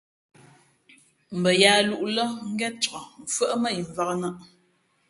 Mbα 1.39 1.51
yaā 1.61 1.79
lūʼ 1.87 2.03
lά 2.15 2.23
ngén 2.51 2.73
cak 2.83 2.95
mfʉ́άʼ 3.23 3.53
mά 3.61 3.69
yi 3.75 3.81
mvǎk 3.89 4.09
nᾱʼ. 4.21 4.35